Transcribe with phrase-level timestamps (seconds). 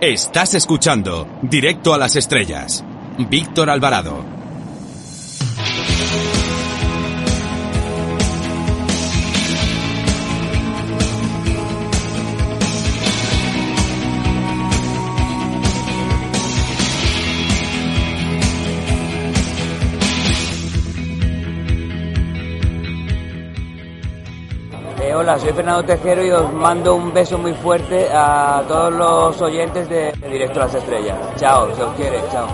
[0.00, 2.84] Estás escuchando Directo a las Estrellas.
[3.18, 4.24] Víctor Alvarado.
[25.14, 29.88] Hola, soy Fernando Tejero y os mando un beso muy fuerte a todos los oyentes
[29.88, 31.18] de Directo a las Estrellas.
[31.36, 32.48] Chao, se os quiere, chao.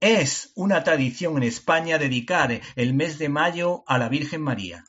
[0.00, 4.84] Es una tradición en España dedicar el mes de mayo a la Virgen María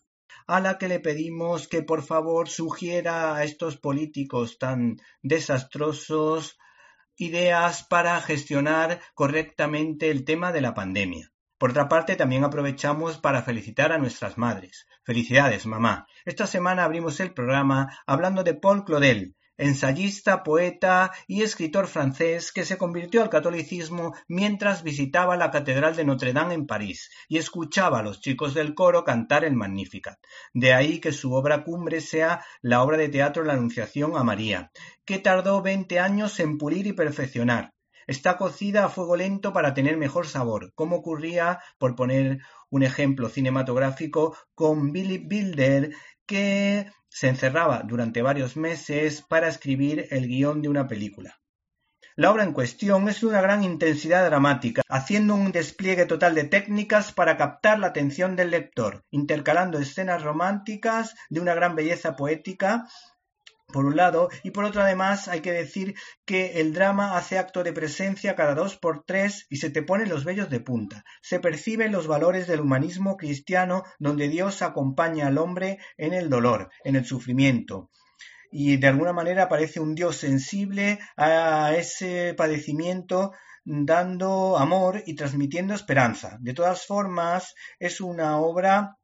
[0.49, 6.57] a la que le pedimos que por favor sugiera a estos políticos tan desastrosos
[7.17, 11.31] ideas para gestionar correctamente el tema de la pandemia.
[11.59, 14.87] Por otra parte, también aprovechamos para felicitar a nuestras madres.
[15.03, 16.07] Felicidades, mamá.
[16.25, 22.65] Esta semana abrimos el programa hablando de Paul Claudel, ensayista, poeta y escritor francés que
[22.65, 27.99] se convirtió al catolicismo mientras visitaba la Catedral de Notre Dame en París y escuchaba
[27.99, 30.17] a los chicos del coro cantar el Magnificat.
[30.53, 34.71] De ahí que su obra cumbre sea la obra de teatro La Anunciación a María,
[35.05, 37.73] que tardó veinte años en pulir y perfeccionar.
[38.07, 43.29] Está cocida a fuego lento para tener mejor sabor, como ocurría, por poner un ejemplo
[43.29, 45.91] cinematográfico, con Billy Bilder,
[46.25, 51.39] que se encerraba durante varios meses para escribir el guion de una película.
[52.15, 56.43] La obra en cuestión es de una gran intensidad dramática, haciendo un despliegue total de
[56.43, 62.87] técnicas para captar la atención del lector, intercalando escenas románticas de una gran belleza poética
[63.71, 67.63] por un lado, y por otro además hay que decir que el drama hace acto
[67.63, 71.03] de presencia cada dos por tres y se te ponen los vellos de punta.
[71.21, 76.69] Se perciben los valores del humanismo cristiano donde Dios acompaña al hombre en el dolor,
[76.83, 77.89] en el sufrimiento.
[78.51, 83.31] Y de alguna manera parece un Dios sensible a ese padecimiento
[83.63, 86.37] dando amor y transmitiendo esperanza.
[86.39, 88.97] De todas formas, es una obra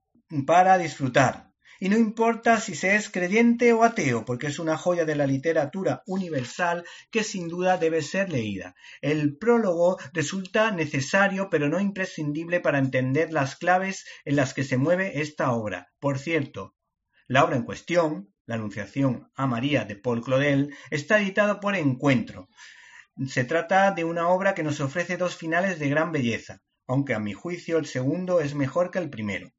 [0.48, 5.06] para disfrutar, y no importa si se es creyente o ateo, porque es una joya
[5.06, 8.76] de la literatura universal que sin duda debe ser leída.
[9.02, 14.78] El prólogo resulta necesario pero no imprescindible para entender las claves en las que se
[14.78, 15.90] mueve esta obra.
[16.00, 16.76] Por cierto,
[17.28, 22.48] la obra en cuestión, La Anunciación a María de Paul Claudel, está editado por Encuentro.
[23.28, 27.20] Se trata de una obra que nos ofrece dos finales de gran belleza, aunque a
[27.20, 29.52] mi juicio el segundo es mejor que el primero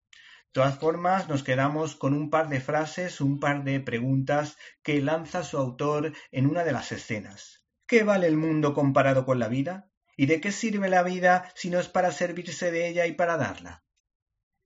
[0.57, 5.43] todas formas, nos quedamos con un par de frases, un par de preguntas que lanza
[5.43, 7.63] su autor en una de las escenas.
[7.87, 9.91] ¿Qué vale el mundo comparado con la vida?
[10.17, 13.37] ¿Y de qué sirve la vida si no es para servirse de ella y para
[13.37, 13.85] darla?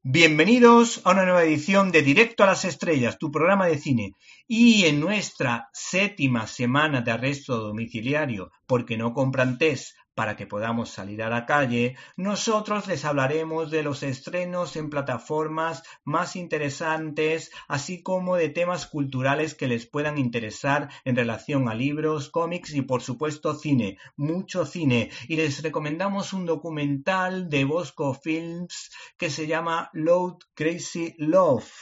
[0.03, 4.15] Bienvenidos a una nueva edición de Directo a las Estrellas, tu programa de cine.
[4.47, 10.91] Y en nuestra séptima semana de arresto domiciliario porque no compran test para que podamos
[10.91, 18.03] salir a la calle, nosotros les hablaremos de los estrenos en plataformas más interesantes, así
[18.03, 23.01] como de temas culturales que les puedan interesar en relación a libros, cómics y por
[23.01, 25.09] supuesto cine, mucho cine.
[25.27, 31.73] Y les recomendamos un documental de Bosco Films que se llama Load Crazy Love,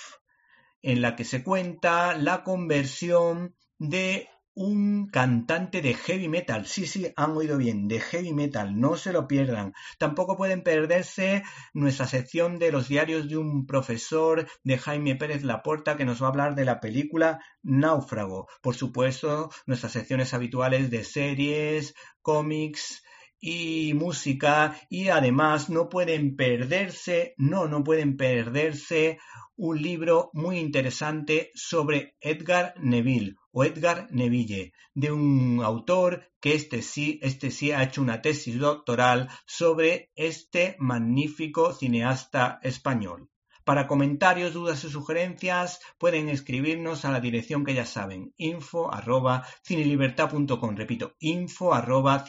[0.81, 4.29] en la que se cuenta la conversión de
[4.59, 6.67] un cantante de heavy metal.
[6.67, 9.73] Sí, sí, han oído bien, de heavy metal, no se lo pierdan.
[9.99, 15.97] Tampoco pueden perderse nuestra sección de los diarios de un profesor de Jaime Pérez Laporta
[15.97, 18.49] que nos va a hablar de la película Náufrago.
[18.61, 23.05] Por supuesto, nuestras secciones habituales de series, cómics,
[23.41, 29.21] y música y además no pueden perderse, no, no pueden perderse
[29.55, 37.19] un libro muy interesante sobre Edgar Neville Edgar Neville, de un autor que este sí,
[37.23, 43.31] este sí ha hecho una tesis doctoral sobre este magnífico cineasta español.
[43.69, 49.47] Para comentarios, dudas o sugerencias pueden escribirnos a la dirección que ya saben, info arroba
[49.63, 50.75] cinelibertad.com.
[50.75, 52.25] Repito, info arroba.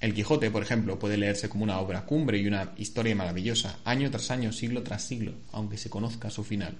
[0.00, 4.10] El Quijote, por ejemplo, puede leerse como una obra cumbre y una historia maravillosa, año
[4.10, 6.76] tras año, siglo tras siglo, aunque se conozca su final.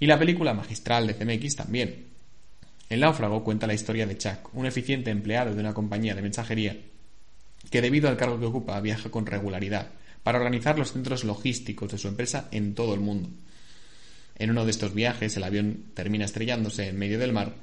[0.00, 2.06] Y la película magistral de CMX también.
[2.88, 6.76] El náufrago cuenta la historia de Chuck, un eficiente empleado de una compañía de mensajería
[7.70, 9.88] que debido al cargo que ocupa viaja con regularidad
[10.22, 13.30] para organizar los centros logísticos de su empresa en todo el mundo.
[14.36, 17.54] En uno de estos viajes el avión termina estrellándose en medio del mar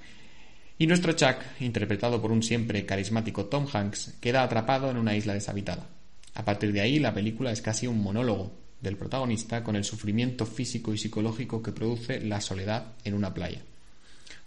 [0.77, 5.33] y nuestro Chuck, interpretado por un siempre carismático Tom Hanks, queda atrapado en una isla
[5.33, 5.87] deshabitada.
[6.33, 8.51] A partir de ahí, la película es casi un monólogo
[8.81, 13.61] del protagonista con el sufrimiento físico y psicológico que produce la soledad en una playa.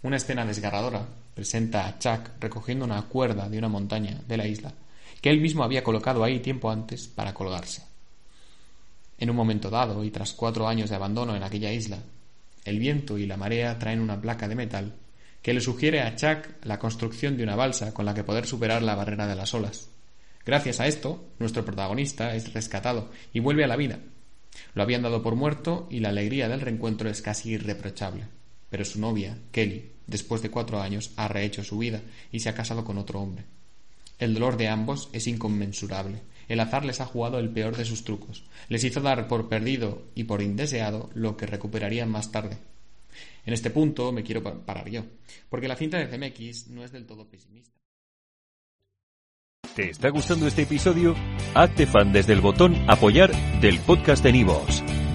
[0.03, 4.71] Una escena desgarradora presenta a Chuck recogiendo una cuerda de una montaña de la isla
[5.21, 7.83] que él mismo había colocado ahí tiempo antes para colgarse.
[9.17, 11.99] En un momento dado, y tras cuatro años de abandono en aquella isla,
[12.63, 14.95] el viento y la marea traen una placa de metal
[15.41, 18.81] que le sugiere a Chuck la construcción de una balsa con la que poder superar
[18.81, 19.89] la barrera de las olas.
[20.45, 23.99] Gracias a esto, nuestro protagonista es rescatado y vuelve a la vida.
[24.73, 28.25] Lo habían dado por muerto y la alegría del reencuentro es casi irreprochable.
[28.69, 32.01] Pero su novia, Kelly, después de cuatro años, ha rehecho su vida
[32.31, 33.45] y se ha casado con otro hombre.
[34.19, 36.21] El dolor de ambos es inconmensurable.
[36.49, 38.43] El azar les ha jugado el peor de sus trucos.
[38.67, 42.57] Les hizo dar por perdido y por indeseado lo que recuperarían más tarde.
[43.45, 45.03] En este punto me quiero parar yo,
[45.49, 47.79] porque la cinta de CMX no es del todo pesimista.
[49.75, 51.15] ¿Te está gustando este episodio?
[51.53, 53.31] Hazte fan desde el botón Apoyar
[53.61, 54.83] del podcast de Nivos.